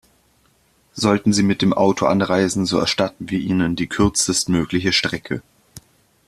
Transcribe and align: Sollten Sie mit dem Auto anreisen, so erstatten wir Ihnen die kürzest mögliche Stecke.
Sollten 0.93 1.31
Sie 1.31 1.43
mit 1.43 1.61
dem 1.61 1.73
Auto 1.73 2.07
anreisen, 2.07 2.65
so 2.65 2.79
erstatten 2.79 3.29
wir 3.29 3.37
Ihnen 3.39 3.75
die 3.75 3.85
kürzest 3.85 4.49
mögliche 4.49 4.93
Stecke. 4.93 5.43